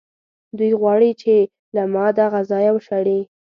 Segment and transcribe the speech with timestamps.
[0.57, 1.33] دوی غواړي چې
[1.93, 3.19] ما له دغه ځایه وشړي.